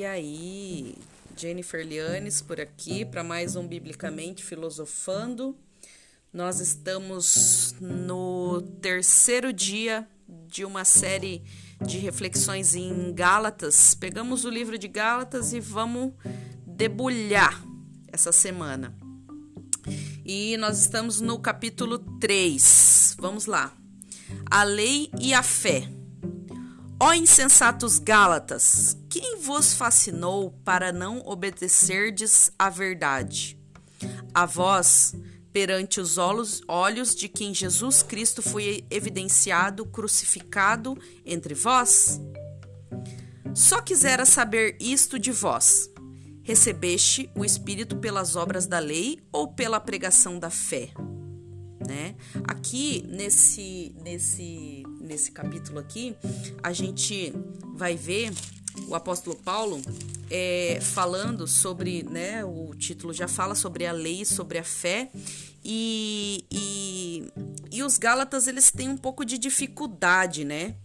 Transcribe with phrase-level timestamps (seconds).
[0.00, 0.94] E aí,
[1.36, 5.54] Jennifer Lianes por aqui para mais um Biblicamente Filosofando.
[6.32, 10.08] Nós estamos no terceiro dia
[10.48, 11.42] de uma série
[11.84, 13.94] de reflexões em Gálatas.
[13.94, 16.14] Pegamos o livro de Gálatas e vamos
[16.66, 17.62] debulhar
[18.10, 18.96] essa semana.
[20.24, 23.16] E nós estamos no capítulo 3.
[23.18, 23.76] Vamos lá.
[24.50, 25.99] A lei e a fé.
[27.02, 33.58] Ó insensatos Gálatas, quem vos fascinou para não obedecerdes à verdade?
[34.34, 35.14] A vós,
[35.50, 42.20] perante os olhos de quem Jesus Cristo foi evidenciado, crucificado entre vós?
[43.54, 45.88] Só quisera saber isto de vós.
[46.42, 50.90] Recebeste o Espírito pelas obras da lei ou pela pregação da fé?
[51.88, 52.14] Né?
[52.46, 56.16] Aqui nesse nesse nesse capítulo aqui,
[56.62, 57.34] a gente
[57.74, 58.32] vai ver
[58.86, 59.82] o apóstolo Paulo
[60.30, 65.10] é, falando sobre, né, o título já fala sobre a lei, sobre a fé,
[65.64, 67.24] e, e,
[67.72, 70.76] e os Gálatas eles têm um pouco de dificuldade, né,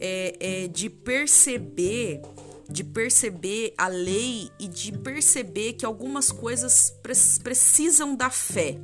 [0.00, 2.22] é, é, de perceber
[2.68, 6.92] de perceber a lei e de perceber que algumas coisas
[7.40, 8.76] precisam da fé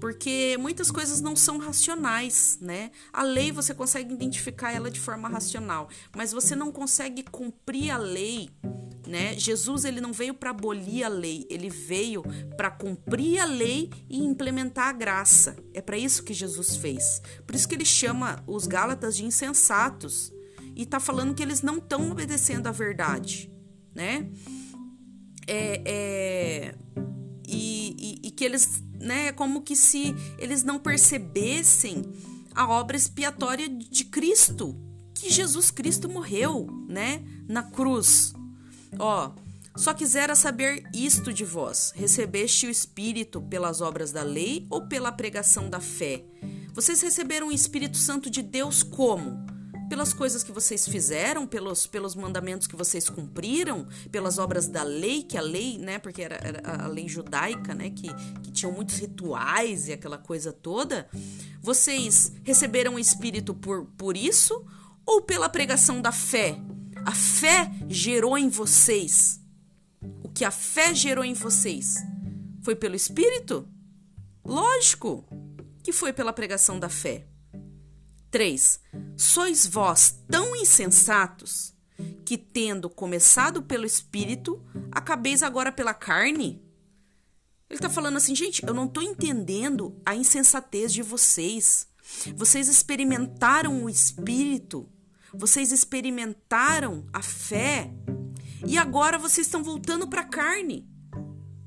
[0.00, 2.90] porque muitas coisas não são racionais, né?
[3.12, 7.96] A lei você consegue identificar ela de forma racional, mas você não consegue cumprir a
[7.96, 8.50] lei,
[9.06, 9.38] né?
[9.38, 12.22] Jesus ele não veio para abolir a lei, ele veio
[12.56, 15.56] para cumprir a lei e implementar a graça.
[15.72, 17.22] É para isso que Jesus fez.
[17.46, 20.32] Por isso que ele chama os Gálatas de insensatos
[20.74, 23.50] e tá falando que eles não estão obedecendo à verdade,
[23.94, 24.28] né?
[25.48, 26.74] É, é
[27.48, 29.28] e, e, e que eles né?
[29.28, 32.02] É como que se eles não percebessem
[32.54, 34.76] a obra expiatória de Cristo,
[35.14, 38.32] que Jesus Cristo morreu, né, na cruz.
[38.98, 39.32] Ó,
[39.76, 45.12] só quisera saber isto de vós: recebeste o Espírito pelas obras da lei ou pela
[45.12, 46.24] pregação da fé?
[46.72, 49.55] Vocês receberam o Espírito Santo de Deus como?
[49.88, 55.22] Pelas coisas que vocês fizeram, pelos, pelos mandamentos que vocês cumpriram, pelas obras da lei,
[55.22, 58.08] que a lei, né, porque era, era a lei judaica, né, que,
[58.42, 61.08] que tinham muitos rituais e aquela coisa toda,
[61.60, 64.64] vocês receberam o Espírito por, por isso
[65.04, 66.58] ou pela pregação da fé?
[67.04, 69.40] A fé gerou em vocês.
[70.22, 71.96] O que a fé gerou em vocês
[72.62, 73.68] foi pelo Espírito?
[74.44, 75.24] Lógico
[75.82, 77.26] que foi pela pregação da fé.
[78.36, 78.80] 3.
[79.16, 81.72] Sois vós tão insensatos
[82.22, 86.62] que, tendo começado pelo espírito, acabeis agora pela carne?
[87.70, 91.88] Ele está falando assim, gente, eu não estou entendendo a insensatez de vocês.
[92.34, 94.86] Vocês experimentaram o espírito,
[95.32, 97.90] vocês experimentaram a fé
[98.66, 100.86] e agora vocês estão voltando para a carne.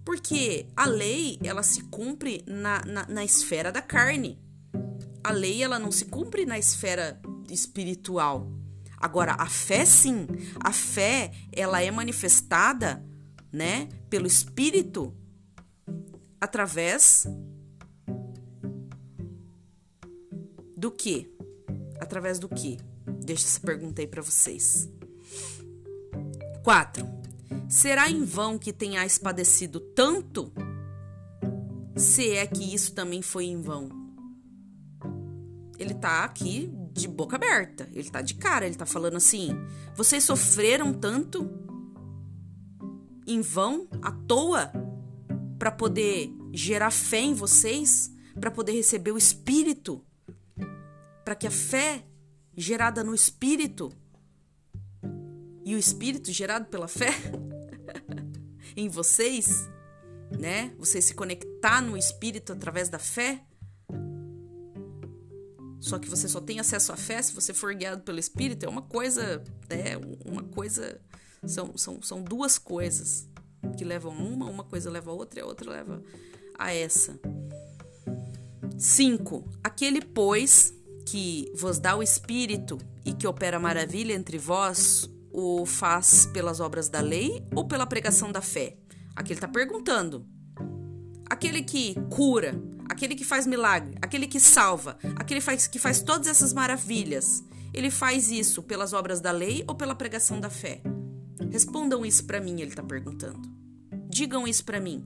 [0.05, 4.39] Porque a lei, ela se cumpre na, na, na esfera da carne
[5.23, 7.19] a lei ela não se cumpre na esfera
[7.49, 8.51] espiritual.
[8.97, 10.27] Agora, a fé sim,
[10.63, 13.03] a fé ela é manifestada,
[13.51, 15.15] né, pelo Espírito
[16.39, 17.25] através
[20.75, 21.29] do que?
[21.99, 22.77] Através do que?
[23.25, 24.89] Deixa essa pergunta aí para vocês.
[26.63, 27.07] 4.
[27.67, 30.51] Será em vão que tenhais padecido tanto?
[31.95, 33.98] Se é que isso também foi em vão
[35.99, 39.49] tá aqui de boca aberta, ele tá de cara, ele tá falando assim:
[39.95, 41.49] vocês sofreram tanto
[43.27, 44.71] em vão, à toa,
[45.57, 50.03] para poder gerar fé em vocês, para poder receber o Espírito,
[51.23, 52.03] para que a fé
[52.55, 53.91] gerada no Espírito
[55.63, 57.11] e o Espírito gerado pela fé
[58.75, 59.69] em vocês,
[60.39, 60.73] né?
[60.79, 63.43] Você se conectar no Espírito através da fé
[65.79, 68.65] só que você só tem acesso à fé se você for guiado pelo Espírito.
[68.65, 70.99] É uma coisa, é uma coisa,
[71.45, 73.27] são, são, são duas coisas
[73.77, 76.03] que levam uma, uma coisa leva a outra e a outra leva
[76.57, 77.19] a essa.
[78.77, 79.45] 5.
[79.63, 80.73] Aquele, pois,
[81.05, 86.89] que vos dá o Espírito e que opera maravilha entre vós, o faz pelas obras
[86.89, 88.77] da lei ou pela pregação da fé?
[89.15, 90.25] Aqui ele está perguntando.
[91.29, 92.59] Aquele que cura,
[92.89, 97.43] aquele que faz milagre, aquele que salva, aquele faz, que faz todas essas maravilhas,
[97.73, 100.81] ele faz isso pelas obras da lei ou pela pregação da fé?
[101.51, 103.41] Respondam isso para mim, ele está perguntando.
[104.09, 105.05] Digam isso para mim.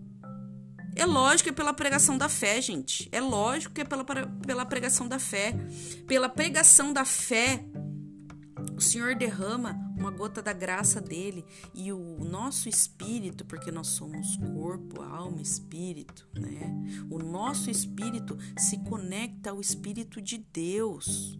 [0.95, 3.09] É lógico que é pela pregação da fé, gente.
[3.11, 5.53] É lógico que é pela, pela pregação da fé.
[6.07, 7.65] Pela pregação da fé,
[8.75, 14.37] o Senhor derrama uma gota da graça dele e o nosso espírito, porque nós somos
[14.37, 16.73] corpo, alma, espírito, né?
[17.09, 21.39] O nosso espírito se conecta ao espírito de Deus.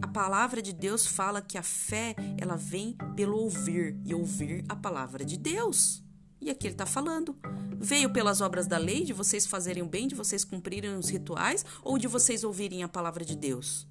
[0.00, 4.76] A palavra de Deus fala que a fé, ela vem pelo ouvir e ouvir a
[4.76, 6.02] palavra de Deus.
[6.40, 7.36] E aqui ele está falando.
[7.80, 11.64] Veio pelas obras da lei, de vocês fazerem o bem, de vocês cumprirem os rituais,
[11.82, 13.88] ou de vocês ouvirem a palavra de Deus?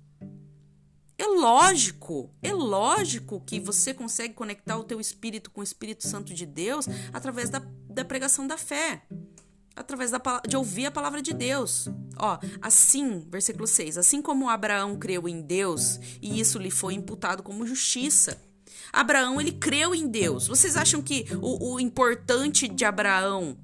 [1.17, 6.31] É lógico, é lógico que você consegue conectar o teu espírito com o Espírito Santo
[6.31, 7.59] de Deus através da,
[7.89, 9.01] da pregação da fé,
[9.75, 11.89] através da, de ouvir a palavra de Deus.
[12.19, 17.41] Ó, assim, versículo 6, assim como Abraão creu em Deus e isso lhe foi imputado
[17.41, 18.39] como justiça.
[18.93, 20.47] Abraão, ele creu em Deus.
[20.47, 23.57] Vocês acham que o, o importante de Abraão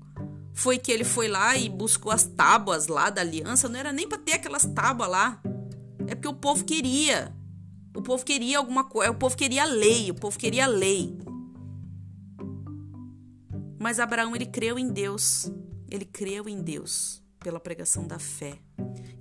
[0.53, 3.69] foi que ele foi lá e buscou as tábuas lá da aliança?
[3.69, 5.41] Não era nem para ter aquelas tábuas lá.
[6.07, 7.33] É porque o povo queria.
[7.95, 11.15] O povo queria alguma coisa, o povo queria lei, o povo queria lei.
[13.79, 15.51] Mas Abraão ele creu em Deus.
[15.89, 18.57] Ele creu em Deus pela pregação da fé.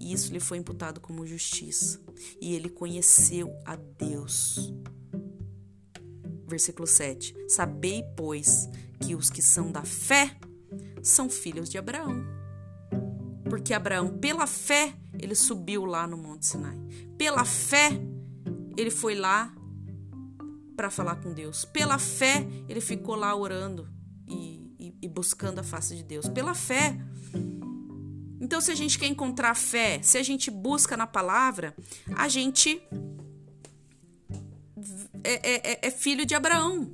[0.00, 2.00] E isso lhe foi imputado como justiça.
[2.40, 4.72] E ele conheceu a Deus.
[6.46, 7.34] Versículo 7.
[7.48, 8.68] Sabei, pois,
[9.00, 10.36] que os que são da fé
[11.02, 12.24] são filhos de Abraão.
[13.50, 16.78] Porque Abraão, pela fé, ele subiu lá no Monte Sinai.
[17.18, 17.90] Pela fé,
[18.76, 19.54] ele foi lá
[20.76, 21.64] para falar com Deus.
[21.64, 23.88] Pela fé, ele ficou lá orando
[24.28, 26.28] e, e, e, buscando a face de Deus.
[26.28, 26.96] Pela fé.
[28.40, 31.74] Então, se a gente quer encontrar fé, se a gente busca na palavra,
[32.16, 32.82] a gente
[35.22, 36.90] é, é, é filho de Abraão.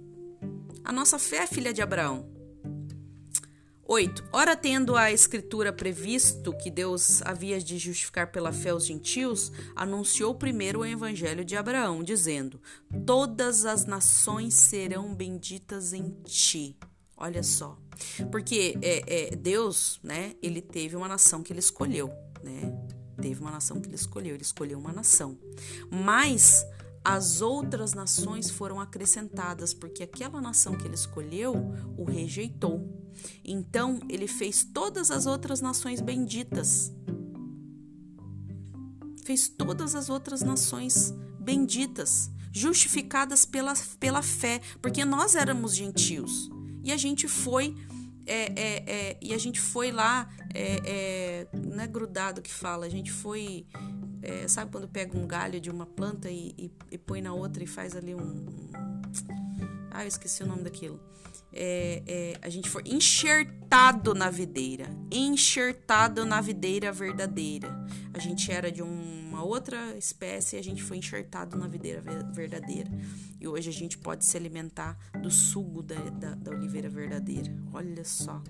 [0.84, 2.37] A nossa fé é filha de Abraão.
[3.90, 4.22] 8.
[4.30, 10.34] Ora, tendo a Escritura previsto que Deus havia de justificar pela fé os gentios, anunciou
[10.34, 12.60] primeiro o evangelho de Abraão, dizendo:
[13.06, 16.76] Todas as nações serão benditas em ti.
[17.16, 17.78] Olha só.
[18.30, 22.12] Porque é, é, Deus, né, ele teve uma nação que ele escolheu,
[22.44, 22.78] né?
[23.20, 25.36] Teve uma nação que ele escolheu, ele escolheu uma nação.
[25.90, 26.64] Mas
[27.08, 31.54] as outras nações foram acrescentadas, porque aquela nação que ele escolheu
[31.96, 32.86] o rejeitou.
[33.42, 36.92] Então ele fez todas as outras nações benditas.
[39.24, 46.50] Fez todas as outras nações benditas, justificadas pela, pela fé, porque nós éramos gentios
[46.84, 47.74] e a gente foi
[48.26, 52.84] é, é, é, e a gente foi lá, é, é, não é grudado que fala,
[52.84, 53.66] a gente foi
[54.22, 57.62] é, sabe quando pega um galho de uma planta e, e, e põe na outra
[57.62, 58.46] e faz ali um.
[59.90, 61.00] Ah, eu esqueci o nome daquilo.
[61.52, 67.68] É, é, a gente foi enxertado na videira, enxertado na videira verdadeira.
[68.12, 72.90] A gente era de uma outra espécie e a gente foi enxertado na videira verdadeira.
[73.40, 77.50] E hoje a gente pode se alimentar do sugo da, da, da oliveira verdadeira.
[77.72, 78.42] Olha só.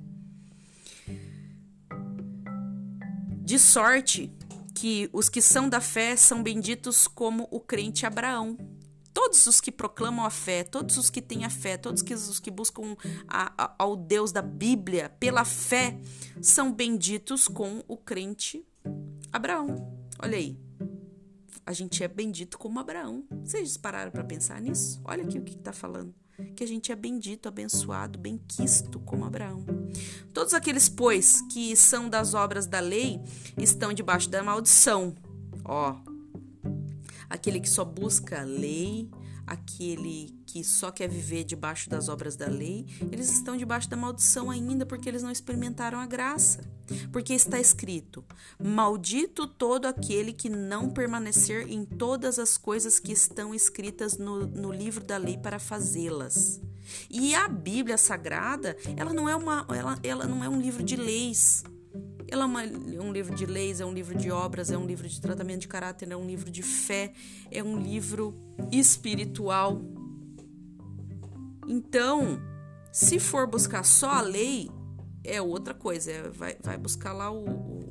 [3.44, 4.30] De sorte
[4.78, 8.56] que os que são da fé são benditos como o crente Abraão.
[9.12, 12.48] Todos os que proclamam a fé, todos os que têm a fé, todos os que
[12.48, 12.96] buscam
[13.26, 15.98] a, a, ao Deus da Bíblia pela fé,
[16.40, 18.64] são benditos com o crente
[19.32, 19.92] Abraão.
[20.22, 20.56] Olha aí.
[21.66, 23.24] A gente é bendito como Abraão.
[23.44, 25.00] Vocês pararam para pensar nisso?
[25.04, 26.14] Olha aqui o que está falando
[26.54, 29.64] que a gente é bendito, abençoado, benquisto como Abraão.
[30.32, 33.20] Todos aqueles, pois, que são das obras da lei,
[33.56, 35.14] estão debaixo da maldição.
[35.64, 35.96] Ó,
[37.28, 39.10] aquele que só busca a lei,
[39.46, 44.50] aquele que só quer viver debaixo das obras da lei, eles estão debaixo da maldição
[44.50, 46.60] ainda porque eles não experimentaram a graça.
[47.12, 48.24] Porque está escrito:
[48.62, 54.72] Maldito todo aquele que não permanecer em todas as coisas que estão escritas no, no
[54.72, 56.60] livro da lei para fazê-las.
[57.10, 60.96] E a Bíblia Sagrada, ela não é uma, ela, ela não é um livro de
[60.96, 61.64] leis.
[62.30, 64.86] Ela é, uma, é um livro de leis, é um livro de obras, é um
[64.86, 67.12] livro de tratamento de caráter, é um livro de fé,
[67.50, 68.34] é um livro
[68.70, 69.80] espiritual.
[71.66, 72.38] Então,
[72.92, 74.70] se for buscar só a lei,
[75.24, 76.10] é outra coisa.
[76.10, 77.88] É, vai, vai buscar lá o, o,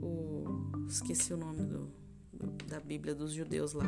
[0.00, 1.90] o, o esqueci o nome do,
[2.66, 3.86] da Bíblia dos judeus lá.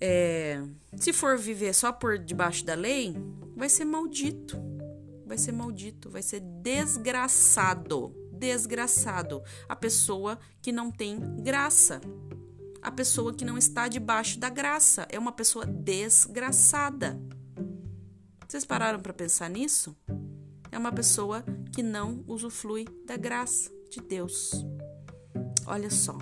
[0.00, 0.62] É,
[0.96, 3.14] se for viver só por debaixo da lei,
[3.56, 4.74] vai ser maldito
[5.26, 8.14] vai ser maldito, vai ser desgraçado.
[8.32, 9.42] Desgraçado.
[9.68, 12.00] A pessoa que não tem graça.
[12.82, 15.06] A pessoa que não está debaixo da graça.
[15.10, 17.18] É uma pessoa desgraçada.
[18.54, 19.96] Vocês pararam para pensar nisso?
[20.70, 24.64] É uma pessoa que não usufrui da graça de Deus.
[25.66, 26.16] Olha só.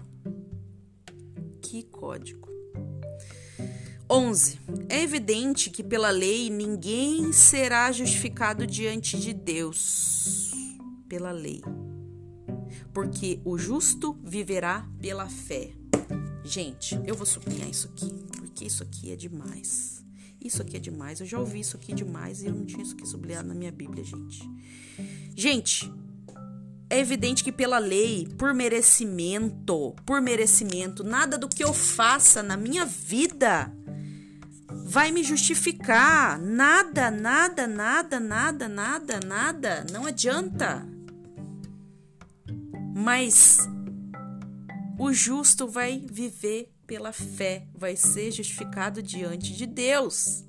[1.61, 2.49] Que código.
[4.11, 4.59] 11.
[4.89, 10.53] É evidente que pela lei ninguém será justificado diante de Deus.
[11.11, 11.61] Pela lei.
[12.95, 15.75] Porque o justo viverá pela fé.
[16.43, 20.02] Gente, eu vou sublinhar isso aqui, porque isso aqui é demais.
[20.45, 21.21] Isso aqui é demais.
[21.21, 23.73] Eu já ouvi isso aqui demais e eu não tinha isso aqui sublinhado na minha
[23.73, 24.43] Bíblia, gente.
[25.35, 25.93] Gente,
[26.91, 32.57] é evidente que pela lei, por merecimento, por merecimento, nada do que eu faça na
[32.57, 33.73] minha vida
[34.85, 36.39] vai me justificar.
[36.39, 39.87] Nada, nada, nada, nada, nada, nada.
[39.91, 40.87] Não adianta.
[42.95, 43.59] Mas
[44.99, 50.45] o justo vai viver pela fé, vai ser justificado diante de Deus.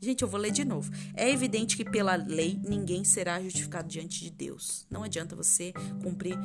[0.00, 0.92] Gente, eu vou ler de novo.
[1.14, 4.86] É evidente que pela lei ninguém será justificado diante de Deus.
[4.90, 6.36] Não adianta você cumprir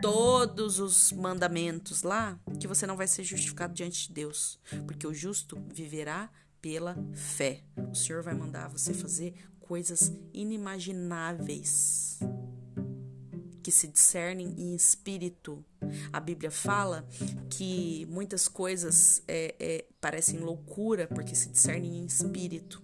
[0.00, 5.14] todos os mandamentos lá, que você não vai ser justificado diante de Deus, porque o
[5.14, 6.30] justo viverá
[6.60, 7.62] pela fé.
[7.90, 12.18] O Senhor vai mandar você fazer coisas inimagináveis
[13.62, 15.64] que se discernem em espírito.
[16.12, 17.06] A Bíblia fala
[17.50, 22.82] que muitas coisas é, é, parecem loucura porque se discernem em espírito.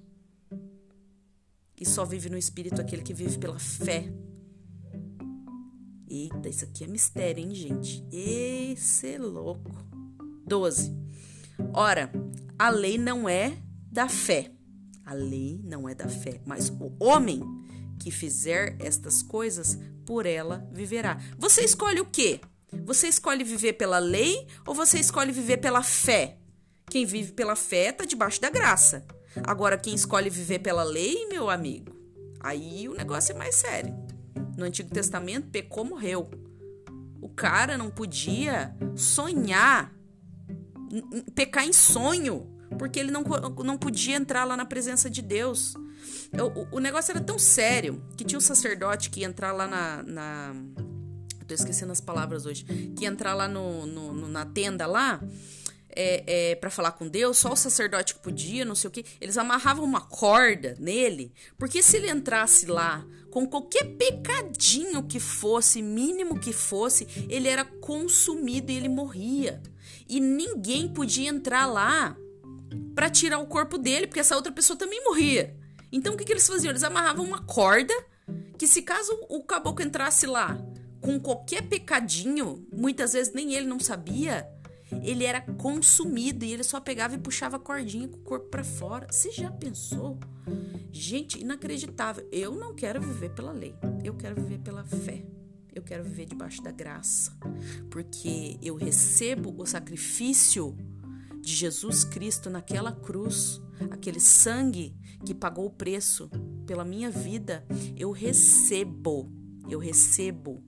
[1.80, 4.12] E só vive no espírito aquele que vive pela fé.
[6.08, 8.04] Eita, isso aqui é mistério, hein, gente?
[8.12, 9.70] Esse é louco.
[10.46, 10.94] 12.
[11.72, 12.10] Ora,
[12.58, 13.56] a lei não é
[13.90, 14.52] da fé.
[15.04, 17.42] A lei não é da fé, mas o homem
[17.98, 21.18] que fizer estas coisas, por ela viverá.
[21.38, 22.40] Você escolhe o quê?
[22.84, 26.38] Você escolhe viver pela lei ou você escolhe viver pela fé?
[26.90, 29.06] Quem vive pela fé está debaixo da graça.
[29.42, 31.94] Agora, quem escolhe viver pela lei, meu amigo,
[32.40, 33.94] aí o negócio é mais sério.
[34.56, 36.30] No Antigo Testamento, pecou, morreu.
[37.20, 39.92] O cara não podia sonhar,
[41.34, 43.22] pecar em sonho, porque ele não,
[43.64, 45.74] não podia entrar lá na presença de Deus.
[46.42, 50.02] O, o, negócio era tão sério que tinha um sacerdote que ia entrar lá na.
[50.02, 50.54] na
[51.46, 52.64] tô esquecendo as palavras hoje.
[52.96, 55.20] Que ia entrar lá no, no, no na tenda lá.
[55.96, 59.04] É, é, para falar com Deus, só o sacerdote que podia, não sei o que.
[59.20, 65.80] Eles amarravam uma corda nele, porque se ele entrasse lá com qualquer pecadinho que fosse,
[65.80, 69.62] mínimo que fosse, ele era consumido e ele morria.
[70.08, 72.16] E ninguém podia entrar lá
[72.94, 75.56] para tirar o corpo dele, porque essa outra pessoa também morria.
[75.94, 76.72] Então o que, que eles faziam?
[76.72, 77.94] Eles amarravam uma corda
[78.58, 80.58] que se caso o caboclo entrasse lá
[81.00, 84.48] com qualquer pecadinho, muitas vezes nem ele não sabia,
[85.04, 88.64] ele era consumido e ele só pegava e puxava a cordinha com o corpo para
[88.64, 89.06] fora.
[89.08, 90.18] Você já pensou?
[90.90, 92.28] Gente, inacreditável.
[92.32, 93.76] Eu não quero viver pela lei.
[94.02, 95.24] Eu quero viver pela fé.
[95.72, 97.36] Eu quero viver debaixo da graça,
[97.90, 100.76] porque eu recebo o sacrifício
[101.40, 103.60] de Jesus Cristo naquela cruz,
[103.90, 106.30] aquele sangue que pagou o preço
[106.66, 107.64] pela minha vida,
[107.96, 109.32] eu recebo,
[109.68, 110.62] eu recebo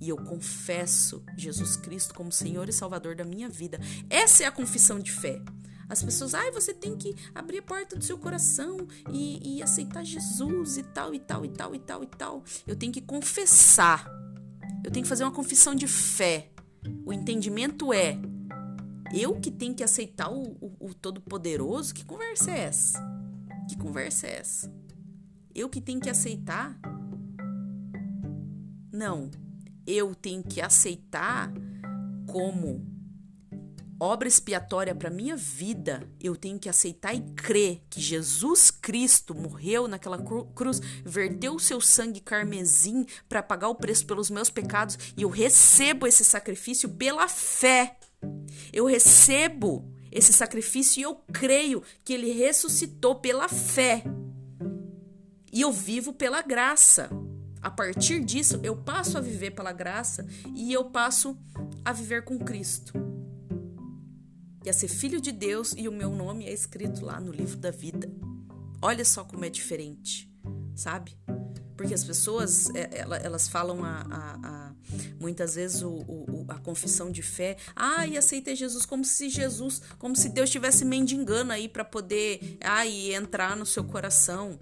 [0.00, 3.78] e eu confesso Jesus Cristo como Senhor e Salvador da minha vida.
[4.10, 5.40] Essa é a confissão de fé.
[5.88, 8.78] As pessoas, ai, ah, você tem que abrir a porta do seu coração
[9.12, 12.44] e, e aceitar Jesus e tal, e tal, e tal, e tal, e tal.
[12.66, 14.10] Eu tenho que confessar.
[14.82, 16.50] Eu tenho que fazer uma confissão de fé.
[17.04, 18.18] O entendimento é
[19.12, 21.94] eu que tenho que aceitar o, o, o Todo-Poderoso?
[21.94, 23.21] Que conversa é essa?
[23.72, 24.70] Que conversa é essa?
[25.54, 26.78] Eu que tenho que aceitar?
[28.92, 29.30] Não.
[29.86, 31.50] Eu tenho que aceitar
[32.30, 32.86] como
[33.98, 39.88] obra expiatória para minha vida, eu tenho que aceitar e crer que Jesus Cristo morreu
[39.88, 40.18] naquela
[40.54, 45.30] cruz, verteu o seu sangue carmesim para pagar o preço pelos meus pecados e eu
[45.30, 47.96] recebo esse sacrifício pela fé.
[48.70, 54.04] Eu recebo esse sacrifício e eu creio que ele ressuscitou pela fé.
[55.50, 57.10] E eu vivo pela graça.
[57.62, 61.36] A partir disso, eu passo a viver pela graça e eu passo
[61.84, 62.92] a viver com Cristo.
[64.64, 67.56] E a ser filho de Deus e o meu nome é escrito lá no livro
[67.56, 68.10] da vida.
[68.80, 70.30] Olha só como é diferente,
[70.74, 71.16] sabe?
[71.76, 74.74] Porque as pessoas, é, elas falam a, a, a
[75.20, 77.56] muitas vezes o, o, a confissão de fé.
[77.74, 82.58] Ah, e aceitei Jesus como se Jesus, como se Deus estivesse mendigando aí para poder
[82.60, 84.58] ah, entrar no seu coração.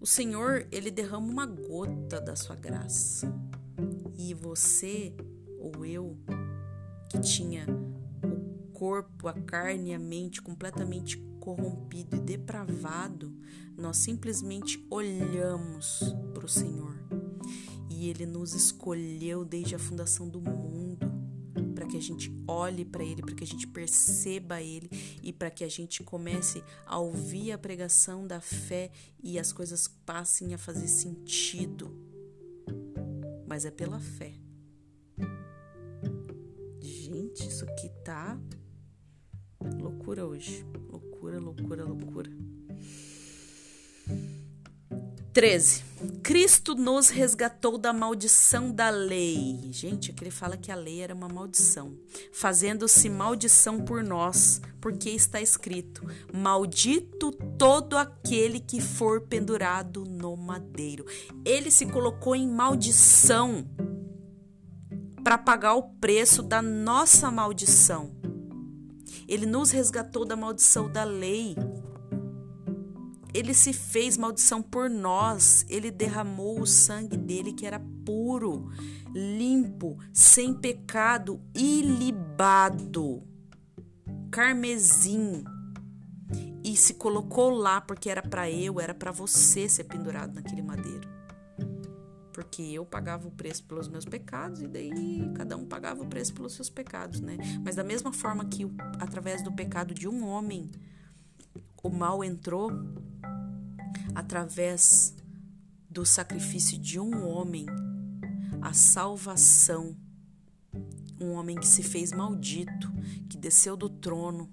[0.00, 3.32] O Senhor, ele derrama uma gota da sua graça.
[4.16, 5.14] E você
[5.58, 6.16] ou eu
[7.08, 7.66] que tinha
[8.22, 13.34] o corpo, a carne e a mente completamente corrompido e depravado,
[13.76, 16.94] nós simplesmente olhamos para o Senhor
[17.90, 21.14] e Ele nos escolheu desde a fundação do mundo
[21.74, 24.88] para que a gente olhe para ele, para que a gente perceba ele
[25.22, 28.90] e para que a gente comece a ouvir a pregação da fé
[29.22, 31.94] e as coisas passem a fazer sentido.
[33.46, 34.32] Mas é pela fé.
[36.80, 38.40] Gente, isso aqui tá
[39.78, 40.64] loucura hoje.
[40.88, 42.30] Loucura, loucura, loucura.
[45.34, 45.82] 13.
[46.22, 49.68] Cristo nos resgatou da maldição da lei.
[49.72, 51.98] Gente, aqui ele fala que a lei era uma maldição,
[52.32, 61.04] fazendo-se maldição por nós, porque está escrito: Maldito todo aquele que for pendurado no madeiro.
[61.44, 63.66] Ele se colocou em maldição
[65.24, 68.14] para pagar o preço da nossa maldição.
[69.26, 71.56] Ele nos resgatou da maldição da lei.
[73.34, 75.66] Ele se fez maldição por nós.
[75.68, 78.70] Ele derramou o sangue dele que era puro,
[79.12, 83.24] limpo, sem pecado, ilibado,
[84.30, 85.42] carmesim.
[86.62, 91.12] E se colocou lá porque era para eu, era para você ser pendurado naquele madeiro.
[92.32, 96.32] Porque eu pagava o preço pelos meus pecados e daí cada um pagava o preço
[96.34, 97.36] pelos seus pecados, né?
[97.64, 98.64] Mas da mesma forma que
[98.98, 100.70] através do pecado de um homem
[101.84, 102.70] o mal entrou,
[104.14, 105.14] através
[105.88, 107.66] do sacrifício de um homem,
[108.62, 109.94] a salvação.
[111.20, 112.90] Um homem que se fez maldito,
[113.28, 114.50] que desceu do trono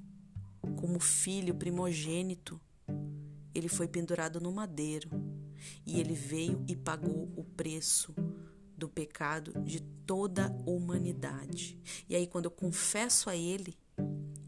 [0.76, 2.60] como filho primogênito.
[3.56, 5.10] Ele foi pendurado no madeiro
[5.86, 8.14] e ele veio e pagou o preço
[8.78, 11.80] do pecado de toda a humanidade.
[12.10, 13.76] E aí, quando eu confesso a Ele,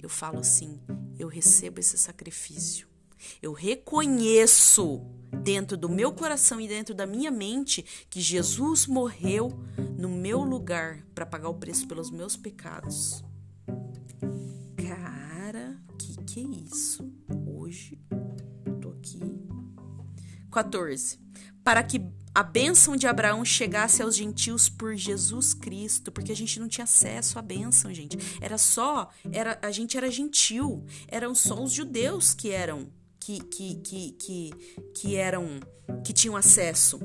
[0.02, 0.80] eu falo assim:
[1.18, 2.94] eu recebo esse sacrifício
[3.42, 5.02] eu reconheço
[5.44, 9.52] dentro do meu coração e dentro da minha mente que Jesus morreu
[9.98, 13.24] no meu lugar para pagar o preço pelos meus pecados.
[14.78, 17.12] Cara, que que é isso?
[17.46, 18.00] Hoje
[18.82, 19.20] tô aqui.
[20.52, 21.20] 14.
[21.64, 22.00] Para que
[22.36, 26.84] a bênção de Abraão chegasse aos gentios por Jesus Cristo, porque a gente não tinha
[26.84, 28.18] acesso à bênção, gente.
[28.42, 33.76] Era só, era a gente era gentil, eram só os judeus que eram que, que,
[33.76, 34.52] que, que,
[34.96, 35.60] que eram
[36.04, 37.00] que tinham acesso.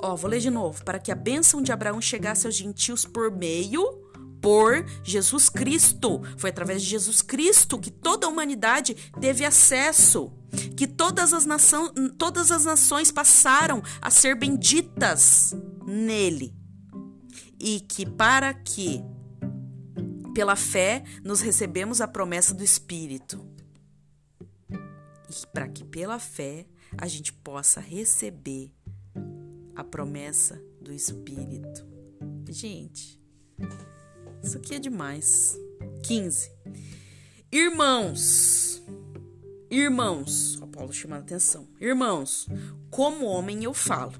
[0.00, 0.84] Ó, vou ler de novo.
[0.84, 4.06] Para que a bênção de Abraão chegasse aos gentios por meio
[4.40, 6.22] por Jesus Cristo.
[6.36, 10.32] Foi através de Jesus Cristo que toda a humanidade teve acesso,
[10.76, 15.54] que todas as, nação, todas as nações passaram a ser benditas
[15.86, 16.54] nele.
[17.60, 19.02] E que para que
[20.34, 23.44] pela fé nos recebemos a promessa do Espírito
[25.28, 28.72] e para que pela fé a gente possa receber
[29.74, 31.86] a promessa do Espírito.
[32.48, 33.20] Gente,
[34.42, 35.58] isso aqui é demais.
[36.04, 36.50] 15.
[37.52, 38.82] Irmãos,
[39.70, 41.66] irmãos, o Paulo chamando atenção.
[41.80, 42.46] Irmãos,
[42.90, 44.14] como homem eu falo.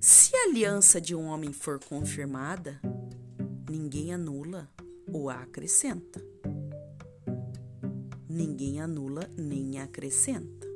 [0.00, 2.80] Se a aliança de um homem for confirmada,
[3.68, 4.68] ninguém anula
[5.12, 6.20] ou a acrescenta
[8.36, 10.66] ninguém anula nem acrescenta.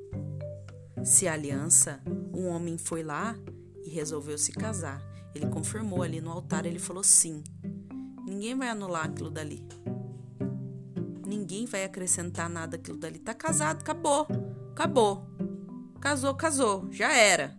[1.04, 2.00] Se a aliança,
[2.32, 3.36] um homem foi lá
[3.84, 5.02] e resolveu se casar,
[5.34, 7.44] ele confirmou ali no altar, ele falou sim.
[8.26, 9.62] Ninguém vai anular aquilo dali.
[11.30, 13.20] Ninguém vai acrescentar nada aquilo dali.
[13.20, 14.26] Tá casado, acabou.
[14.72, 15.24] Acabou.
[16.00, 17.56] Casou, casou, já era.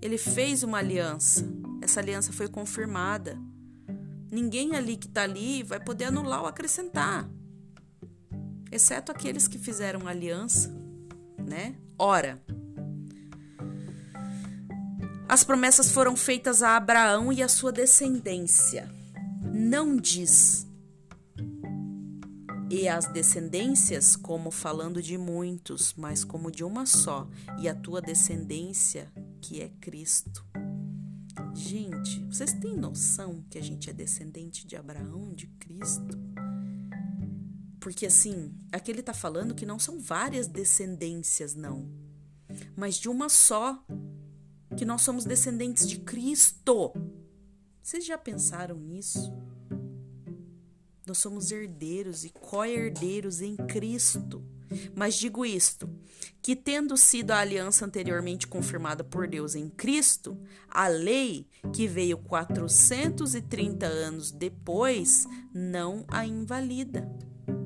[0.00, 1.48] Ele fez uma aliança.
[1.80, 3.38] Essa aliança foi confirmada.
[4.30, 7.30] Ninguém ali que tá ali vai poder anular ou acrescentar
[8.72, 10.74] exceto aqueles que fizeram aliança,
[11.38, 11.74] né?
[11.98, 12.42] Ora,
[15.28, 18.90] as promessas foram feitas a Abraão e a sua descendência.
[19.52, 20.66] Não diz.
[22.72, 27.28] E as descendências, como falando de muitos, mas como de uma só,
[27.60, 30.42] e a tua descendência, que é Cristo.
[31.54, 36.18] Gente, vocês têm noção que a gente é descendente de Abraão, de Cristo?
[37.78, 41.86] Porque assim, aqui ele tá falando que não são várias descendências, não.
[42.74, 43.84] Mas de uma só.
[44.78, 46.94] Que nós somos descendentes de Cristo.
[47.82, 49.30] Vocês já pensaram nisso?
[51.06, 54.42] Nós somos herdeiros e co-herdeiros em Cristo.
[54.94, 55.88] Mas digo isto:
[56.40, 60.38] que tendo sido a aliança anteriormente confirmada por Deus em Cristo,
[60.68, 67.10] a lei, que veio 430 anos depois, não a invalida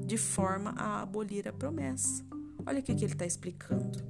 [0.05, 2.25] de forma a abolir a promessa.
[2.67, 4.05] Olha o que, que ele está explicando.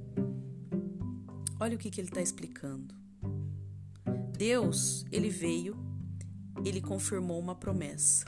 [1.59, 2.95] Olha o que, que ele está explicando.
[4.37, 5.75] Deus, ele veio
[6.65, 8.25] ele confirmou uma promessa.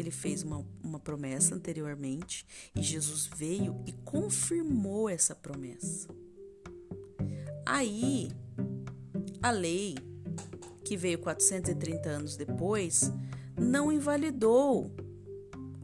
[0.00, 6.08] Ele fez uma, uma promessa anteriormente e Jesus veio e confirmou essa promessa.
[7.66, 8.30] Aí,
[9.42, 9.94] a lei,
[10.84, 13.12] que veio 430 anos depois,
[13.56, 14.90] não invalidou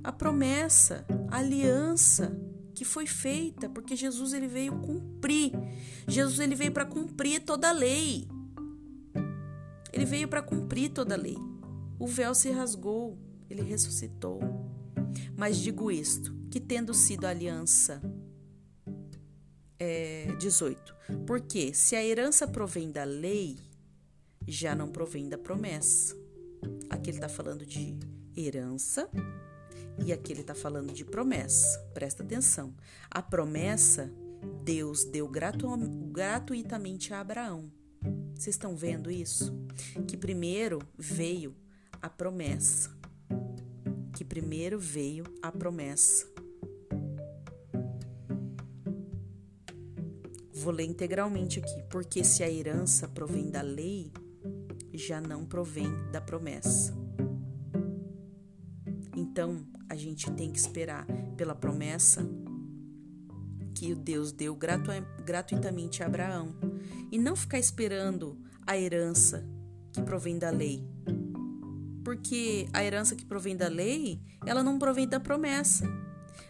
[0.03, 2.37] a promessa, a aliança
[2.75, 5.53] que foi feita, porque Jesus ele veio cumprir.
[6.07, 8.29] Jesus ele veio para cumprir toda a lei.
[9.93, 11.37] Ele veio para cumprir toda a lei.
[11.99, 14.41] O véu se rasgou, ele ressuscitou.
[15.37, 18.01] Mas digo isto, que tendo sido aliança
[19.79, 23.59] é, 18, porque se a herança provém da lei,
[24.47, 26.17] já não provém da promessa.
[26.89, 27.99] Aqui ele está falando de
[28.37, 29.09] herança
[30.05, 31.79] e aqui ele está falando de promessa.
[31.93, 32.75] Presta atenção.
[33.11, 34.13] A promessa
[34.63, 35.69] Deus deu gratu
[36.11, 37.71] gratuitamente a Abraão.
[38.35, 39.53] Vocês estão vendo isso?
[40.07, 41.55] Que primeiro veio
[42.01, 42.95] a promessa.
[44.17, 46.27] Que primeiro veio a promessa.
[50.55, 51.83] Vou ler integralmente aqui.
[51.91, 54.11] Porque se a herança provém da lei,
[54.95, 56.97] já não provém da promessa.
[59.15, 62.27] Então, a gente tem que esperar pela promessa
[63.75, 64.93] que o Deus deu gratu
[65.27, 66.55] gratuitamente a Abraão
[67.13, 69.47] e não ficar esperando a herança
[69.93, 70.96] que provém da lei.
[72.07, 75.85] Porque a herança que provém da lei, ela não provém da promessa.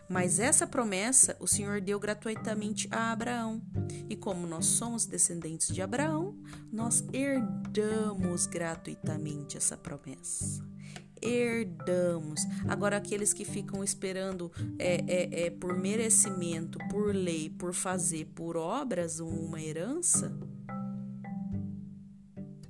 [0.07, 3.62] Mas essa promessa o Senhor deu gratuitamente a Abraão.
[4.07, 6.38] E como nós somos descendentes de Abraão,
[6.71, 10.62] nós herdamos gratuitamente essa promessa
[11.23, 12.42] herdamos.
[12.69, 18.55] Agora, aqueles que ficam esperando é, é, é, por merecimento, por lei, por fazer, por
[18.57, 20.38] obras uma herança,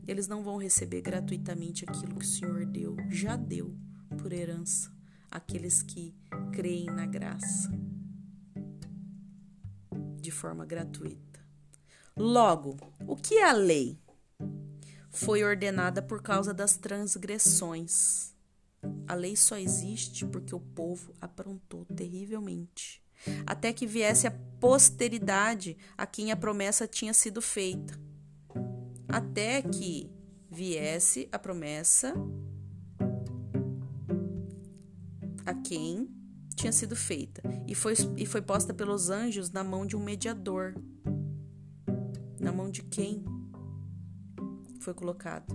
[0.07, 3.77] eles não vão receber gratuitamente aquilo que o Senhor deu, já deu
[4.19, 4.95] por herança.
[5.31, 6.15] Aqueles que
[6.53, 7.71] creem na graça
[10.21, 11.41] de forma gratuita.
[12.17, 13.99] Logo, o que é a lei?
[15.11, 18.35] Foi ordenada por causa das transgressões
[19.07, 23.03] a lei só existe porque o povo aprontou terrivelmente,
[23.47, 27.99] até que viesse a posteridade a quem a promessa tinha sido feita.
[29.09, 30.11] Até que
[30.51, 32.15] viesse a promessa
[35.45, 36.09] a quem
[36.55, 40.75] tinha sido feita e foi, e foi posta pelos anjos na mão de um mediador.
[42.41, 43.25] Na mão de quem
[44.81, 45.55] foi colocado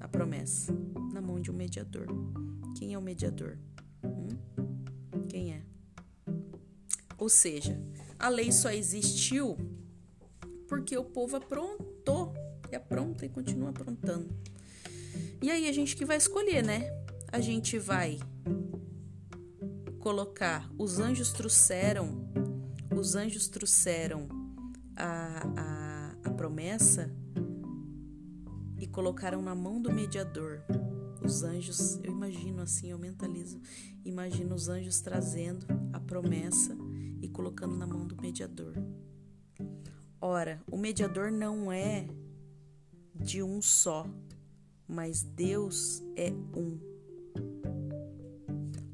[0.00, 0.72] a promessa?
[1.12, 2.06] na mão de um mediador.
[2.76, 3.58] Quem é o mediador?
[4.02, 4.28] Hum?
[5.28, 5.62] Quem é?
[7.18, 7.78] Ou seja,
[8.18, 9.56] a lei só existiu
[10.66, 11.91] porque o povo aprontou
[12.70, 14.28] e apronta e continua aprontando.
[15.42, 16.90] E aí a gente que vai escolher, né?
[17.30, 18.18] A gente vai
[19.98, 22.30] colocar os anjos trouxeram
[23.02, 24.28] os anjos trouxeram
[24.96, 27.10] a, a, a promessa
[28.78, 30.62] e colocaram na mão do mediador
[31.24, 33.60] os anjos, eu imagino assim, eu mentalizo,
[34.04, 36.76] imagino os anjos trazendo a promessa
[37.20, 38.74] e colocando na mão do mediador.
[40.22, 42.06] Ora, o mediador não é
[43.14, 44.06] de um só,
[44.86, 46.78] mas Deus é um.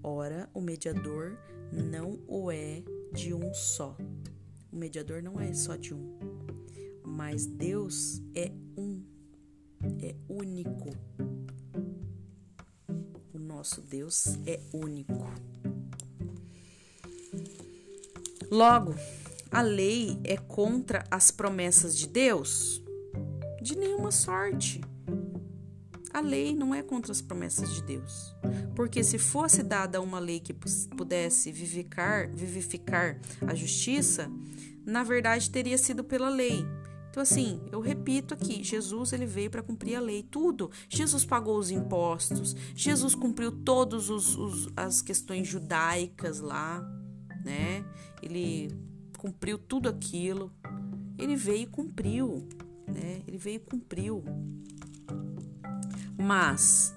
[0.03, 1.39] Ora, o mediador
[1.71, 3.95] não o é de um só.
[4.73, 6.19] O mediador não é só de um,
[7.05, 9.05] mas Deus é um,
[10.01, 10.89] é único
[13.59, 15.15] nosso Deus é único.
[18.49, 18.95] Logo,
[19.51, 22.83] a lei é contra as promessas de Deus?
[23.63, 24.81] De nenhuma sorte.
[26.13, 28.35] A lei não é contra as promessas de Deus.
[28.75, 34.31] Porque se fosse dada uma lei que pudesse vivificar, vivificar a justiça,
[34.85, 36.65] na verdade teria sido pela lei.
[37.11, 40.71] Então assim, eu repito aqui, Jesus ele veio para cumprir a lei, tudo.
[40.89, 44.09] Jesus pagou os impostos, Jesus cumpriu todas
[44.77, 46.81] as questões judaicas lá,
[47.45, 47.85] né?
[48.23, 48.71] Ele
[49.19, 50.51] cumpriu tudo aquilo.
[51.19, 52.49] Ele veio e cumpriu,
[52.87, 53.23] né?
[53.27, 54.25] Ele veio e cumpriu.
[56.17, 56.95] Mas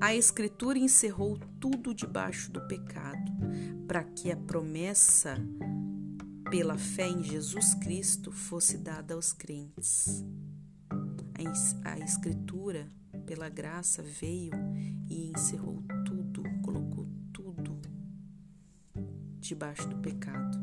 [0.00, 3.32] a escritura encerrou tudo debaixo do pecado,
[3.86, 5.36] para que a promessa
[6.50, 10.24] pela fé em Jesus Cristo fosse dada aos crentes.
[11.84, 12.90] A Escritura,
[13.26, 14.52] pela graça, veio
[15.08, 17.78] e encerrou tudo, colocou tudo
[19.40, 20.58] debaixo do pecado,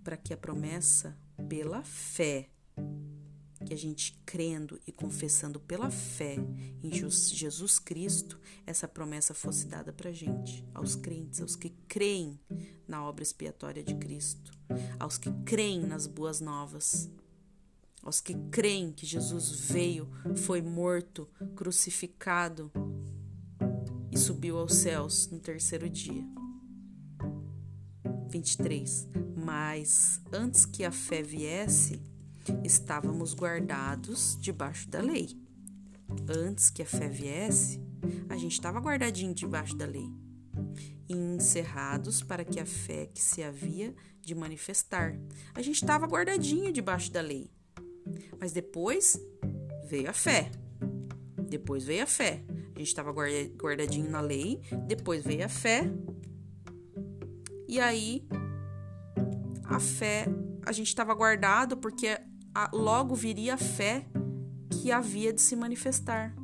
[0.00, 1.16] para que a promessa,
[1.48, 2.48] pela fé,
[3.68, 6.36] E a gente crendo e confessando pela fé
[6.82, 12.40] em Jesus Cristo, essa promessa fosse dada para gente, aos crentes, aos que creem
[12.88, 14.50] na obra expiatória de Cristo,
[14.98, 17.10] aos que creem nas boas novas,
[18.02, 22.72] aos que creem que Jesus veio, foi morto, crucificado
[24.10, 26.39] e subiu aos céus no terceiro dia.
[28.30, 29.08] 23.
[29.36, 32.00] Mas antes que a fé viesse,
[32.64, 35.36] estávamos guardados debaixo da lei.
[36.28, 37.80] Antes que a fé viesse,
[38.28, 40.08] a gente estava guardadinho debaixo da lei.
[41.08, 45.18] E encerrados para que a fé que se havia de manifestar.
[45.54, 47.50] A gente estava guardadinho debaixo da lei.
[48.38, 49.20] Mas depois
[49.88, 50.50] veio a fé.
[51.48, 52.44] Depois veio a fé.
[52.74, 55.82] A gente estava guardadinho na lei, depois veio a fé.
[57.68, 58.19] E aí
[59.70, 60.26] a fé,
[60.66, 62.20] a gente estava guardado porque
[62.52, 64.04] a, logo viria a fé
[64.68, 66.34] que havia de se manifestar.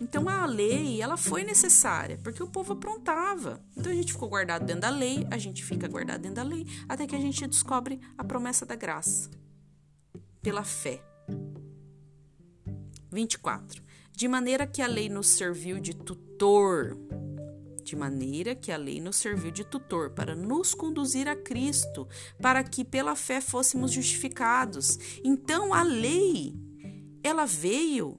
[0.00, 3.60] Então a lei, ela foi necessária, porque o povo aprontava.
[3.76, 6.66] Então a gente ficou guardado dentro da lei, a gente fica guardado dentro da lei,
[6.88, 9.28] até que a gente descobre a promessa da graça
[10.40, 11.02] pela fé.
[13.10, 13.82] 24.
[14.12, 16.96] De maneira que a lei nos serviu de tutor,
[17.82, 22.06] de maneira que a lei nos serviu de tutor para nos conduzir a Cristo,
[22.40, 24.98] para que pela fé fôssemos justificados.
[25.24, 26.54] Então a lei,
[27.22, 28.18] ela veio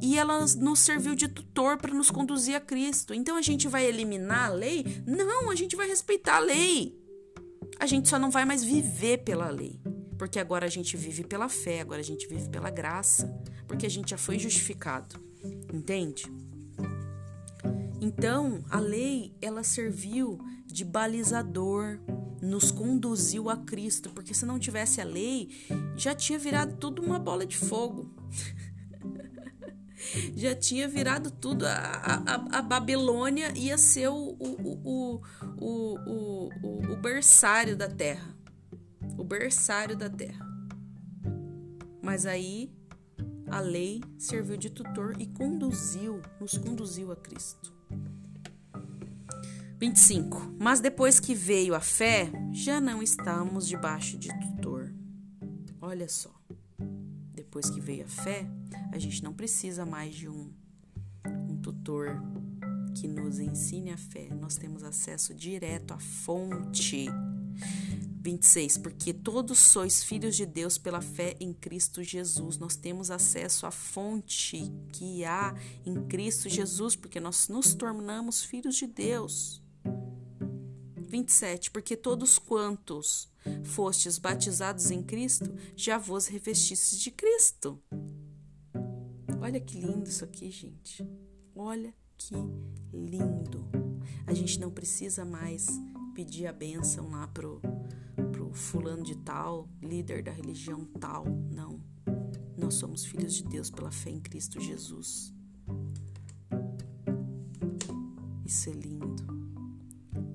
[0.00, 3.12] e ela nos serviu de tutor para nos conduzir a Cristo.
[3.14, 4.84] Então a gente vai eliminar a lei?
[5.06, 6.98] Não, a gente vai respeitar a lei.
[7.78, 9.80] A gente só não vai mais viver pela lei
[10.22, 13.26] porque agora a gente vive pela fé, agora a gente vive pela graça,
[13.66, 15.20] porque a gente já foi justificado.
[15.74, 16.22] Entende?
[18.02, 22.00] Então, a lei, ela serviu de balizador,
[22.42, 25.48] nos conduziu a Cristo, porque se não tivesse a lei,
[25.96, 28.12] já tinha virado tudo uma bola de fogo.
[30.36, 31.64] já tinha virado tudo.
[31.64, 35.20] A, a, a Babilônia ia ser o, o, o,
[35.60, 38.32] o, o, o berçário da terra
[39.16, 40.46] o berçário da terra.
[42.02, 42.72] Mas aí
[43.48, 47.72] a lei serviu de tutor e conduziu, nos conduziu a Cristo.
[49.78, 50.54] 25.
[50.60, 54.94] Mas depois que veio a fé, já não estamos debaixo de tutor.
[55.80, 56.32] Olha só.
[57.34, 58.46] Depois que veio a fé,
[58.92, 60.52] a gente não precisa mais de um,
[61.26, 62.22] um tutor
[62.94, 64.28] que nos ensine a fé.
[64.40, 67.06] Nós temos acesso direto à fonte
[68.22, 68.78] 26.
[68.78, 72.56] Porque todos sois filhos de Deus pela fé em Cristo Jesus.
[72.56, 78.76] Nós temos acesso à fonte que há em Cristo Jesus, porque nós nos tornamos filhos
[78.76, 79.62] de Deus.
[80.96, 81.70] 27.
[81.70, 83.30] Porque todos quantos
[83.64, 87.82] fostes batizados em Cristo, já vos revestistes de Cristo.
[89.40, 91.04] Olha que lindo isso aqui, gente.
[91.54, 92.34] Olha que
[92.92, 93.68] lindo.
[94.26, 95.66] A gente não precisa mais
[96.12, 97.60] pedir a bênção lá pro
[98.52, 101.24] fulano de tal, líder da religião tal.
[101.50, 101.80] Não.
[102.56, 105.32] Nós somos filhos de Deus pela fé em Cristo Jesus.
[108.44, 109.22] Isso é lindo.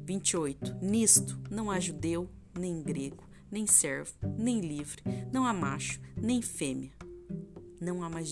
[0.05, 0.77] 28.
[0.81, 6.91] Nisto não há judeu, nem grego, nem servo, nem livre, não há macho, nem fêmea.
[7.79, 8.27] Não há mais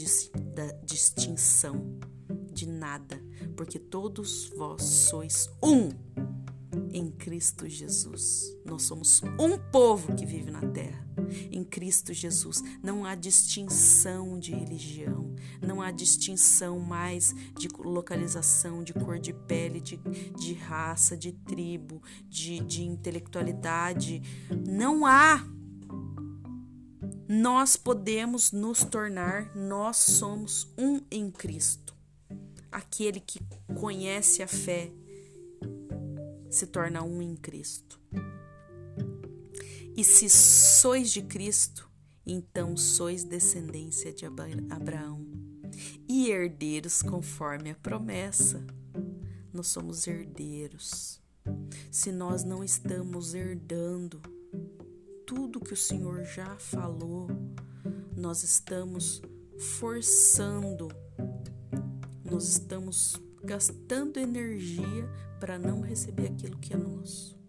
[0.84, 2.00] distinção
[2.52, 3.22] de nada,
[3.56, 5.90] porque todos vós sois um
[6.96, 8.58] em Cristo Jesus.
[8.64, 11.06] Nós somos um povo que vive na terra.
[11.52, 18.94] Em Cristo Jesus não há distinção de religião, não há distinção mais de localização, de
[18.94, 19.98] cor de pele, de,
[20.38, 24.22] de raça, de tribo, de, de intelectualidade.
[24.66, 25.46] Não há.
[27.28, 31.94] Nós podemos nos tornar, nós somos um em Cristo.
[32.72, 33.42] Aquele que
[33.74, 34.94] conhece a fé,
[36.56, 38.00] se torna um em Cristo.
[39.94, 41.92] E se sois de Cristo,
[42.26, 45.26] então sois descendência de Abraão
[46.08, 48.66] e herdeiros conforme a promessa.
[49.52, 51.22] Nós somos herdeiros.
[51.92, 54.22] Se nós não estamos herdando
[55.26, 57.28] tudo que o Senhor já falou,
[58.16, 59.22] nós estamos
[59.58, 60.88] forçando,
[62.24, 65.08] nós estamos gastando energia
[65.40, 67.40] para não receber aquilo que é nosso.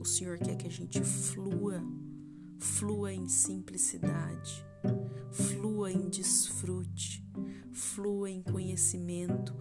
[0.00, 1.82] O Senhor quer que a gente flua,
[2.58, 4.64] flua em simplicidade,
[5.30, 7.24] flua em desfrute,
[7.72, 9.54] flua em conhecimento,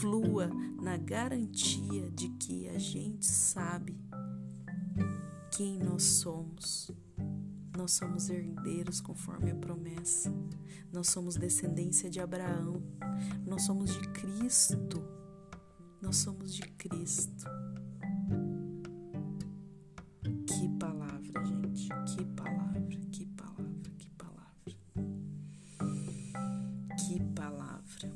[0.00, 0.48] flua
[0.80, 3.96] na garantia de que a gente sabe
[5.52, 6.90] quem nós somos.
[7.76, 10.32] Nós somos herdeiros conforme a promessa.
[10.92, 12.82] Nós somos descendência de Abraão.
[13.46, 15.02] Nós somos de Cristo.
[16.00, 17.46] Nós somos de Cristo.
[20.46, 21.88] Que palavra, gente.
[22.06, 24.76] Que palavra, que palavra, que palavra.
[26.98, 28.12] Que palavra.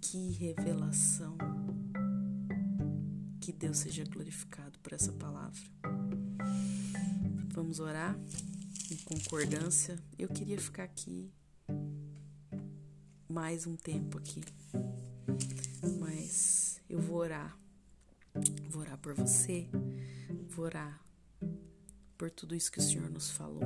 [0.00, 1.36] Que revelação.
[3.38, 5.60] Que Deus seja glorificado por essa palavra.
[7.52, 8.16] Vamos orar?
[9.08, 11.32] Concordância, eu queria ficar aqui
[13.26, 14.42] mais um tempo aqui.
[15.98, 17.58] Mas eu vou orar.
[18.68, 19.66] Vou orar por você,
[20.50, 21.02] vou orar
[22.18, 23.62] por tudo isso que o Senhor nos falou,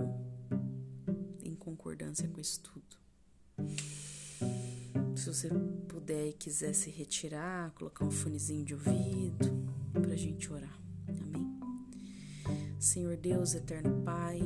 [1.42, 2.96] em concordância com isso tudo.
[5.16, 5.48] Se você
[5.88, 10.80] puder e quiser se retirar, colocar um fonezinho de ouvido pra gente orar.
[11.08, 11.58] Amém?
[12.78, 14.40] Senhor Deus, eterno Pai,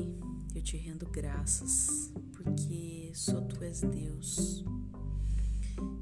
[0.57, 4.65] eu te rendo graças, porque só tu és Deus.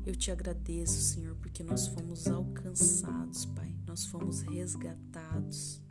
[0.06, 3.74] Eu te agradeço, Senhor, porque nós fomos alcançados, Pai.
[3.84, 5.82] Nós fomos resgatados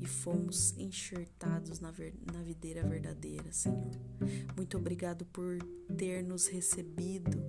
[0.00, 3.90] e fomos enxertados na, ver, na videira verdadeira, Senhor.
[4.56, 5.58] Muito obrigado por
[5.98, 7.42] ter nos recebido,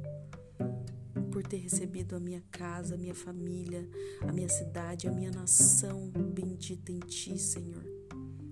[1.32, 3.88] por ter recebido a minha casa, a minha família,
[4.28, 8.01] a minha cidade, a minha nação bendita em Ti, Senhor.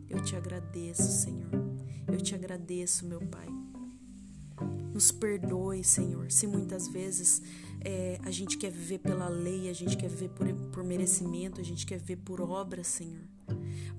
[0.09, 1.49] Eu te agradeço, Senhor.
[2.07, 3.47] Eu te agradeço, meu Pai.
[4.93, 7.41] Nos perdoe, Senhor, se muitas vezes
[7.81, 11.63] é, a gente quer viver pela lei, a gente quer viver por, por merecimento, a
[11.63, 13.23] gente quer viver por obra, Senhor.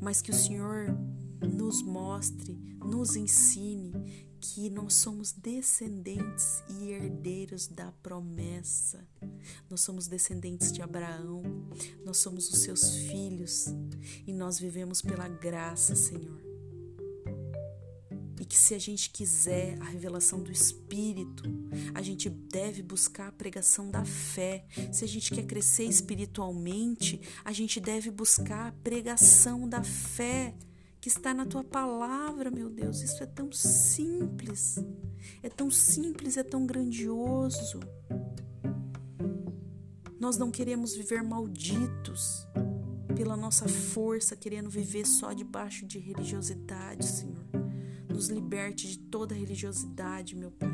[0.01, 0.95] Mas que o Senhor
[1.41, 3.93] nos mostre, nos ensine
[4.41, 9.07] que nós somos descendentes e herdeiros da promessa.
[9.69, 11.43] Nós somos descendentes de Abraão,
[12.05, 13.67] nós somos os seus filhos
[14.27, 16.41] e nós vivemos pela graça, Senhor.
[18.41, 21.45] E que se a gente quiser a revelação do Espírito,
[21.95, 24.65] a gente deve buscar a pregação da fé.
[24.91, 30.55] Se a gente quer crescer espiritualmente, a gente deve buscar a pregação da fé
[31.01, 33.01] que está na tua palavra, meu Deus.
[33.01, 34.79] Isso é tão simples,
[35.43, 37.81] é tão simples, é tão grandioso.
[40.19, 42.47] Nós não queremos viver malditos
[43.17, 47.45] pela nossa força, querendo viver só debaixo de religiosidade, Senhor.
[48.09, 50.71] Nos liberte de toda religiosidade, meu Pai.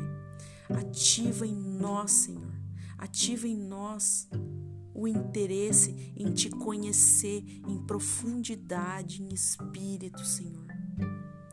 [0.69, 2.53] Ativa em nós, Senhor.
[2.97, 4.27] Ativa em nós
[4.97, 10.65] o interesse em te conhecer em profundidade, em espírito, Senhor.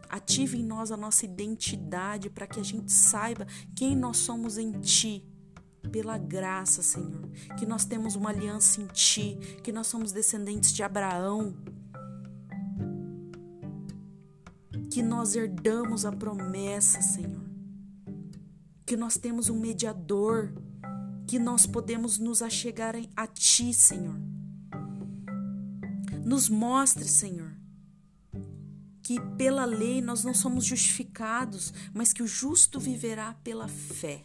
[0.08, 4.72] Ative em nós a nossa identidade para que a gente saiba quem nós somos em
[4.80, 5.28] Ti.
[5.92, 7.28] Pela graça, Senhor,
[7.58, 11.54] que nós temos uma aliança em Ti, que nós somos descendentes de Abraão,
[14.90, 17.44] que nós herdamos a promessa, Senhor,
[18.86, 20.54] que nós temos um mediador
[21.26, 24.16] que nós podemos nos achegar a Ti, Senhor.
[26.24, 27.52] Nos mostre, Senhor,
[29.02, 34.24] que pela lei nós não somos justificados, mas que o justo viverá pela fé.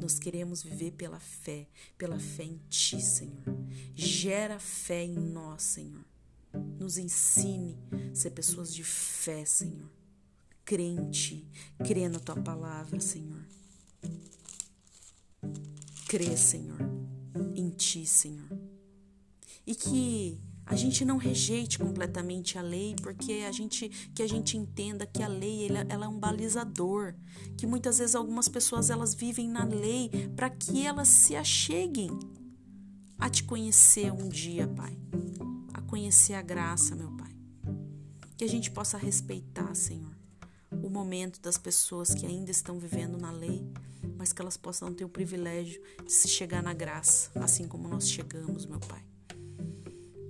[0.00, 1.68] Nós queremos viver pela fé,
[1.98, 3.42] pela fé em Ti, Senhor.
[3.94, 6.04] Gera fé em nós, Senhor.
[6.78, 7.76] Nos ensine
[8.12, 9.90] a ser pessoas de fé, Senhor.
[10.64, 11.10] Crê em
[11.84, 13.44] crê na Tua palavra, Senhor
[16.10, 16.80] crer, Senhor,
[17.54, 18.50] em Ti, Senhor.
[19.64, 24.56] E que a gente não rejeite completamente a lei, porque a gente que a gente
[24.56, 27.14] entenda que a lei ela, ela é um balizador,
[27.56, 32.10] que muitas vezes algumas pessoas elas vivem na lei para que elas se acheguem
[33.16, 34.98] a te conhecer um dia, Pai,
[35.72, 37.36] a conhecer a graça, meu Pai.
[38.36, 40.16] Que a gente possa respeitar, Senhor,
[40.82, 43.64] o momento das pessoas que ainda estão vivendo na lei,
[44.16, 48.08] mas que elas possam ter o privilégio de se chegar na graça, assim como nós
[48.08, 49.04] chegamos, meu Pai.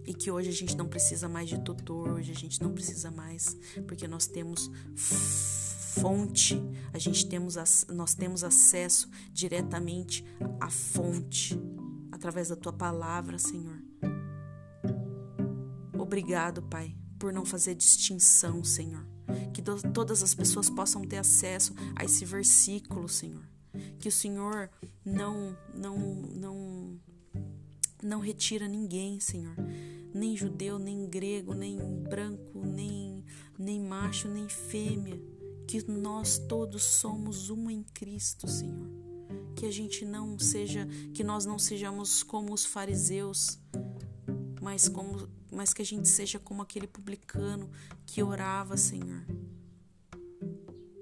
[0.07, 3.11] E que hoje a gente não precisa mais de tutor, hoje a gente não precisa
[3.11, 3.57] mais,
[3.87, 6.61] porque nós temos fonte,
[6.93, 7.57] a gente temos,
[7.89, 10.25] nós temos acesso diretamente
[10.61, 11.61] à fonte,
[12.13, 13.83] através da tua palavra, Senhor.
[15.99, 19.07] Obrigado, Pai, por não fazer distinção, Senhor.
[19.53, 23.50] Que todas as pessoas possam ter acesso a esse versículo, Senhor
[23.99, 24.71] que o Senhor
[25.05, 27.01] não não não
[28.03, 29.55] não retira ninguém, Senhor,
[30.15, 33.25] nem judeu, nem grego, nem branco, nem
[33.59, 35.21] nem macho, nem fêmea,
[35.67, 38.89] que nós todos somos um em Cristo, Senhor.
[39.55, 43.59] Que a gente não seja, que nós não sejamos como os fariseus,
[44.61, 47.69] mas como mas que a gente seja como aquele publicano
[48.07, 49.27] que orava, Senhor,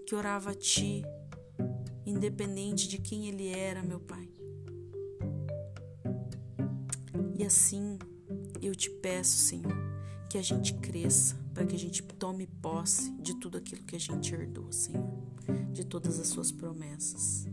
[0.06, 1.02] que orava a Ti,
[2.08, 4.28] independente de quem ele era, meu Pai.
[7.38, 7.98] E assim
[8.60, 9.72] eu te peço, Senhor,
[10.28, 14.00] que a gente cresça, para que a gente tome posse de tudo aquilo que a
[14.00, 15.08] gente herdou, Senhor,
[15.72, 17.46] de todas as Suas promessas.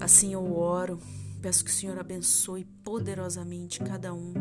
[0.00, 1.00] Assim eu oro,
[1.42, 4.32] peço que o Senhor abençoe poderosamente cada um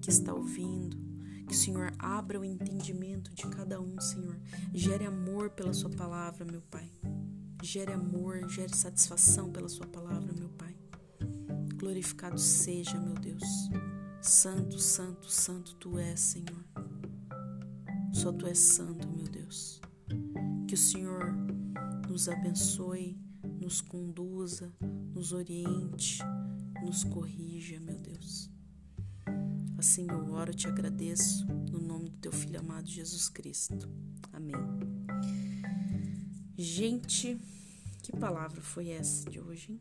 [0.00, 1.03] que está ouvindo,
[1.46, 4.38] que o Senhor abra o entendimento de cada um, Senhor.
[4.72, 6.90] Gere amor pela Sua palavra, meu Pai.
[7.62, 10.76] Gere amor, gere satisfação pela Sua palavra, meu Pai.
[11.76, 13.44] Glorificado seja, meu Deus.
[14.20, 16.64] Santo, santo, santo tu és, Senhor.
[18.12, 19.80] Só tu és santo, meu Deus.
[20.66, 21.34] Que o Senhor
[22.08, 23.18] nos abençoe,
[23.60, 24.72] nos conduza,
[25.12, 26.18] nos oriente,
[26.82, 28.53] nos corrija, meu Deus.
[29.84, 33.86] Assim eu oro e te agradeço no nome do teu filho amado Jesus Cristo.
[34.32, 34.56] Amém.
[36.56, 37.38] Gente,
[38.02, 39.80] que palavra foi essa de hoje, hein?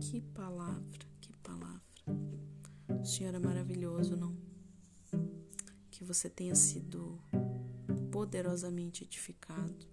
[0.00, 1.80] Que palavra, que palavra.
[3.00, 4.36] O Senhor é maravilhoso, não?
[5.92, 7.16] Que você tenha sido
[8.10, 9.86] poderosamente edificado,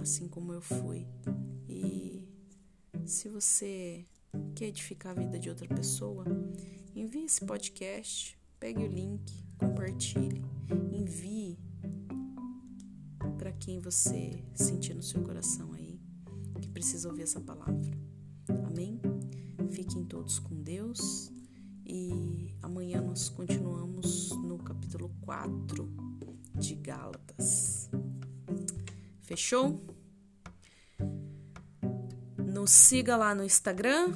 [0.00, 1.06] assim como eu fui.
[1.68, 2.26] E
[3.04, 4.06] se você
[4.54, 6.24] quer edificar a vida de outra pessoa,
[6.94, 10.42] envie esse podcast, pegue o link, compartilhe,
[10.92, 11.58] envie
[13.36, 16.00] para quem você sentir no seu coração aí
[16.60, 17.90] que precisa ouvir essa palavra.
[18.66, 19.00] Amém?
[19.70, 21.32] Fiquem todos com Deus
[21.84, 25.92] e amanhã nós continuamos no capítulo 4
[26.54, 27.90] de Gálatas.
[29.20, 29.84] Fechou?
[32.38, 34.14] Nos siga lá no Instagram,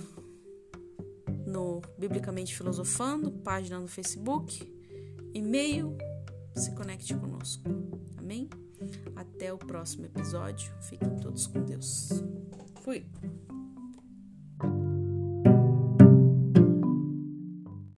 [2.09, 4.67] Biblicamente Filosofando, página no Facebook,
[5.35, 5.95] e-mail,
[6.57, 7.63] se conecte conosco.
[8.17, 8.49] Amém?
[9.15, 10.73] Até o próximo episódio.
[10.81, 12.25] Fiquem todos com Deus.
[12.83, 13.05] Fui!